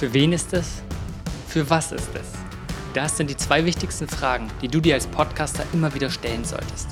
[0.00, 0.80] Für wen ist es?
[1.46, 2.32] Für was ist es?
[2.94, 6.88] Das sind die zwei wichtigsten Fragen, die du dir als Podcaster immer wieder stellen solltest.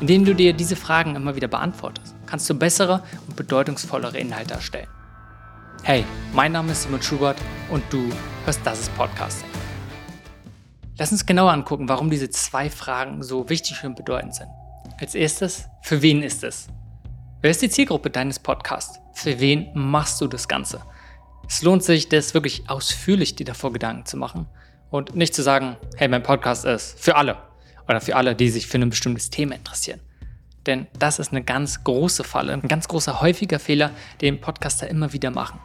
[0.00, 4.88] Indem du dir diese Fragen immer wieder beantwortest, kannst du bessere und bedeutungsvollere Inhalte erstellen.
[5.82, 7.36] Hey, mein Name ist Simon Schubert
[7.68, 8.08] und du
[8.46, 9.50] hörst Das ist Podcasting.
[10.96, 14.48] Lass uns genauer angucken, warum diese zwei Fragen so wichtig und bedeutend sind.
[14.98, 16.68] Als erstes, für wen ist es?
[17.42, 18.98] Wer ist die Zielgruppe deines Podcasts?
[19.12, 20.80] Für wen machst du das Ganze?
[21.48, 24.46] Es lohnt sich, das wirklich ausführlich dir davor Gedanken zu machen
[24.90, 27.38] und nicht zu sagen, hey, mein Podcast ist für alle
[27.88, 30.00] oder für alle, die sich für ein bestimmtes Thema interessieren.
[30.66, 35.12] Denn das ist eine ganz große Falle, ein ganz großer häufiger Fehler, den Podcaster immer
[35.12, 35.60] wieder machen.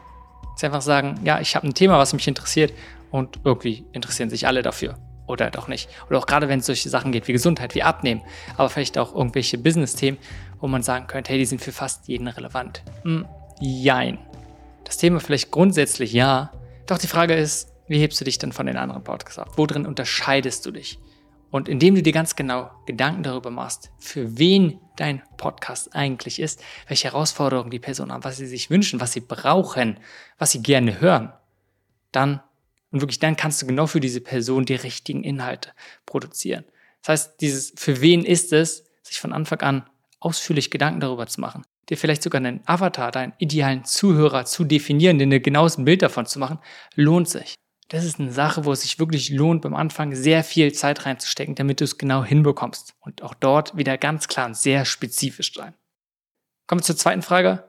[0.56, 2.72] Sie einfach sagen, ja, ich habe ein Thema, was mich interessiert
[3.10, 4.96] und irgendwie interessieren sich alle dafür.
[5.26, 5.88] Oder doch nicht.
[6.08, 8.22] Oder auch gerade wenn es solche Sachen geht wie Gesundheit, wie Abnehmen,
[8.56, 10.18] aber vielleicht auch irgendwelche Business-Themen,
[10.60, 12.82] wo man sagen könnte, hey, die sind für fast jeden relevant.
[13.02, 13.26] Hm,
[13.60, 14.18] jein.
[14.84, 16.52] Das Thema vielleicht grundsätzlich ja,
[16.86, 19.52] doch die Frage ist, wie hebst du dich denn von den anderen Podcasts ab?
[19.56, 20.98] Worin unterscheidest du dich?
[21.50, 26.64] Und indem du dir ganz genau Gedanken darüber machst, für wen dein Podcast eigentlich ist,
[26.88, 29.98] welche Herausforderungen die Person haben, was sie sich wünschen, was sie brauchen,
[30.38, 31.32] was sie gerne hören,
[32.10, 32.40] dann,
[32.90, 35.72] und wirklich dann kannst du genau für diese Person die richtigen Inhalte
[36.06, 36.64] produzieren.
[37.02, 39.90] Das heißt, dieses für wen ist es, sich von Anfang an
[40.20, 45.18] ausführlich Gedanken darüber zu machen, dir vielleicht sogar einen Avatar, deinen idealen Zuhörer zu definieren,
[45.18, 46.58] dir ein genaues Bild davon zu machen,
[46.94, 47.54] lohnt sich.
[47.88, 51.54] Das ist eine Sache, wo es sich wirklich lohnt, beim Anfang sehr viel Zeit reinzustecken,
[51.54, 52.94] damit du es genau hinbekommst.
[53.00, 55.74] Und auch dort wieder ganz klar und sehr spezifisch sein.
[56.66, 57.68] Kommen wir zur zweiten Frage.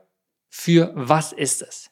[0.49, 1.89] Für was ist es?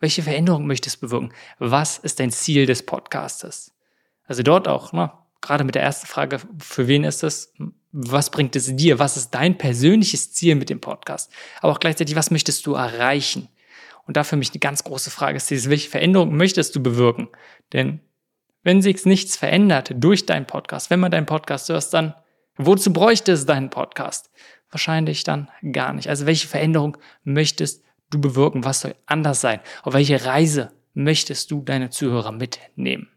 [0.00, 1.32] Welche Veränderung möchtest du bewirken?
[1.58, 3.76] Was ist dein Ziel des Podcastes?
[4.24, 7.52] Also dort auch, ne, gerade mit der ersten Frage, für wen ist es?
[8.00, 9.00] Was bringt es dir?
[9.00, 11.32] Was ist dein persönliches Ziel mit dem Podcast?
[11.60, 13.48] Aber auch gleichzeitig, was möchtest du erreichen?
[14.06, 17.28] Und da für mich eine ganz große Frage ist welche Veränderung möchtest du bewirken?
[17.72, 17.98] Denn
[18.62, 22.14] wenn sich nichts verändert durch deinen Podcast, wenn man deinen Podcast hörst, dann
[22.56, 24.30] wozu bräuchte es deinen Podcast?
[24.70, 26.08] Wahrscheinlich dann gar nicht.
[26.08, 28.64] Also welche Veränderung möchtest du bewirken?
[28.64, 29.58] Was soll anders sein?
[29.82, 33.08] Auf welche Reise möchtest du deine Zuhörer mitnehmen?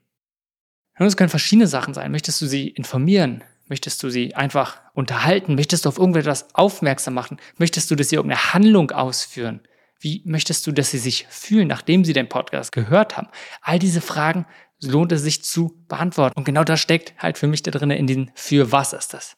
[0.97, 2.11] Und es können verschiedene Sachen sein.
[2.11, 3.43] Möchtest du sie informieren?
[3.71, 5.55] Möchtest du sie einfach unterhalten?
[5.55, 7.37] Möchtest du auf irgendetwas aufmerksam machen?
[7.57, 9.61] Möchtest du, dass sie irgendeine Handlung ausführen?
[9.97, 13.29] Wie möchtest du, dass sie sich fühlen, nachdem sie den Podcast gehört haben?
[13.61, 14.45] All diese Fragen
[14.83, 16.37] lohnt es sich zu beantworten.
[16.37, 19.37] Und genau das steckt halt für mich da drin in diesen Für was ist das?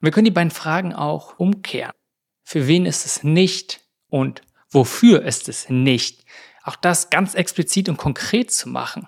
[0.00, 1.92] Wir können die beiden Fragen auch umkehren.
[2.42, 6.24] Für wen ist es nicht und wofür ist es nicht?
[6.64, 9.06] Auch das ganz explizit und konkret zu machen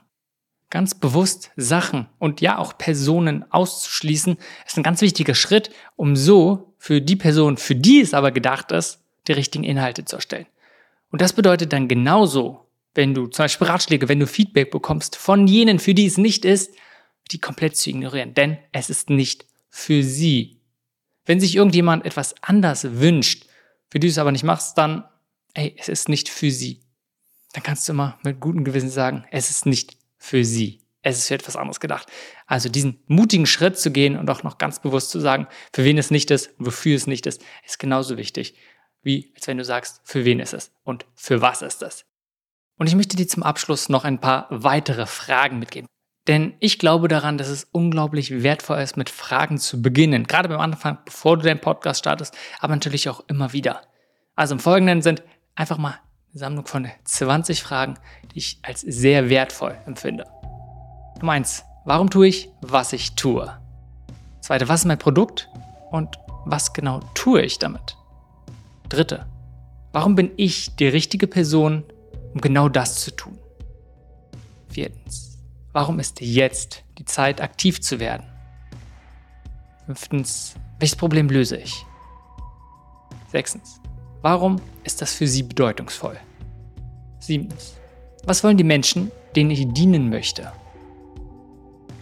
[0.76, 6.74] ganz bewusst Sachen und ja auch Personen auszuschließen, ist ein ganz wichtiger Schritt, um so
[6.76, 10.44] für die Person, für die es aber gedacht ist, die richtigen Inhalte zu erstellen.
[11.10, 15.46] Und das bedeutet dann genauso, wenn du zum Beispiel Ratschläge, wenn du Feedback bekommst von
[15.46, 16.74] jenen, für die es nicht ist,
[17.30, 20.60] die komplett zu ignorieren, denn es ist nicht für sie.
[21.24, 23.46] Wenn sich irgendjemand etwas anders wünscht,
[23.88, 25.04] für die du es aber nicht machst, dann,
[25.54, 26.82] ey, es ist nicht für sie.
[27.54, 30.80] Dann kannst du immer mit gutem Gewissen sagen, es ist nicht für sie.
[31.02, 32.08] Es ist für etwas anderes gedacht.
[32.46, 35.98] Also diesen mutigen Schritt zu gehen und auch noch ganz bewusst zu sagen, für wen
[35.98, 38.56] es nicht ist, wofür es nicht ist, ist genauso wichtig,
[39.02, 42.04] wie als wenn du sagst, für wen ist es und für was ist es.
[42.76, 45.88] Und ich möchte dir zum Abschluss noch ein paar weitere Fragen mitgeben.
[46.26, 50.24] Denn ich glaube daran, dass es unglaublich wertvoll ist, mit Fragen zu beginnen.
[50.24, 53.82] Gerade beim Anfang, bevor du deinen Podcast startest, aber natürlich auch immer wieder.
[54.34, 55.22] Also im Folgenden sind
[55.54, 56.00] einfach mal
[56.36, 57.94] Sammlung von 20 Fragen,
[58.32, 60.24] die ich als sehr wertvoll empfinde.
[61.18, 61.64] Nummer 1.
[61.86, 63.50] Warum tue ich, was ich tue?
[64.40, 65.48] Zweite, was ist mein Produkt
[65.90, 67.96] und was genau tue ich damit?
[68.88, 69.26] Dritte,
[69.92, 71.84] warum bin ich die richtige Person,
[72.34, 73.38] um genau das zu tun?
[74.68, 75.38] Viertens,
[75.72, 78.26] warum ist jetzt die Zeit, aktiv zu werden?
[79.86, 81.86] Fünftens, welches Problem löse ich?
[83.32, 83.80] Sechstens,
[84.22, 86.16] warum ist das für Sie bedeutungsvoll?
[87.18, 87.76] Siebtens.
[88.24, 90.52] Was wollen die Menschen, denen ich dienen möchte?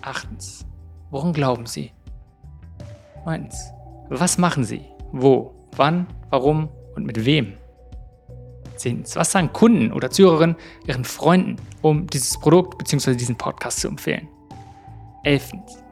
[0.01, 0.65] Achtens.
[1.11, 1.93] Woran glauben sie?
[3.25, 3.73] Neuntens.
[4.09, 4.83] Was machen sie?
[5.13, 5.55] Wo?
[5.77, 6.07] Wann?
[6.31, 6.69] Warum?
[6.95, 7.55] Und mit wem?
[8.77, 9.17] Zehntens.
[9.17, 10.57] Was sagen Kunden oder Zuhörerinnen
[10.87, 13.15] ihren Freunden, um dieses Produkt bzw.
[13.15, 14.29] diesen Podcast zu empfehlen?
[15.23, 15.84] Elftens.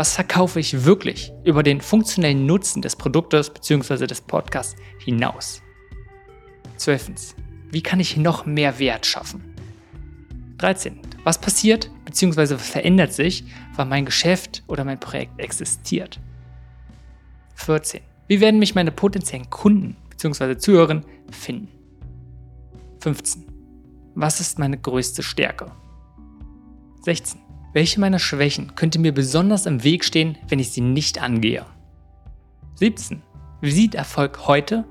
[0.00, 4.06] Was verkaufe ich wirklich über den funktionellen Nutzen des Produktes bzw.
[4.06, 5.60] des Podcasts hinaus?
[6.78, 7.34] Zwölftens.
[7.70, 9.54] Wie kann ich noch mehr Wert schaffen?
[10.56, 10.98] 13.
[11.24, 12.56] Was passiert bzw.
[12.56, 13.44] verändert sich,
[13.76, 16.18] weil mein Geschäft oder mein Projekt existiert?
[17.56, 18.00] 14.
[18.26, 20.56] Wie werden mich meine potenziellen Kunden bzw.
[20.56, 21.68] Zuhörerinnen finden?
[23.00, 23.44] 15.
[24.14, 25.70] Was ist meine größte Stärke?
[27.02, 27.49] 16.
[27.72, 31.64] Welche meiner Schwächen könnte mir besonders im Weg stehen, wenn ich sie nicht angehe?
[32.74, 33.22] 17.
[33.60, 34.84] Wie sieht Erfolg heute,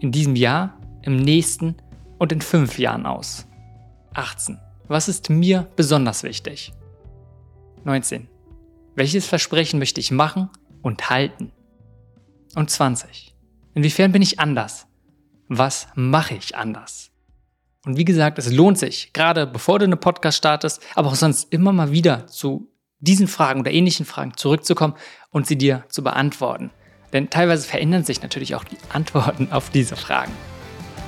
[0.00, 1.76] in diesem Jahr, im nächsten
[2.18, 3.46] und in fünf Jahren aus?
[4.14, 4.58] 18.
[4.88, 6.72] Was ist mir besonders wichtig?
[7.84, 8.28] 19.
[8.94, 10.48] Welches Versprechen möchte ich machen
[10.80, 11.52] und halten?
[12.54, 13.34] Und 20.
[13.74, 14.86] Inwiefern bin ich anders?
[15.48, 17.10] Was mache ich anders?
[17.84, 21.52] Und wie gesagt, es lohnt sich, gerade bevor du eine Podcast startest, aber auch sonst
[21.52, 22.68] immer mal wieder zu
[23.00, 24.94] diesen Fragen oder ähnlichen Fragen zurückzukommen
[25.30, 26.70] und sie dir zu beantworten.
[27.12, 30.32] Denn teilweise verändern sich natürlich auch die Antworten auf diese Fragen.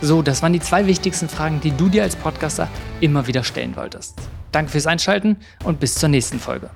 [0.02, 2.68] So, das waren die zwei wichtigsten Fragen, die du dir als Podcaster
[3.00, 4.18] immer wieder stellen wolltest.
[4.52, 6.70] Danke fürs Einschalten und bis zur nächsten Folge.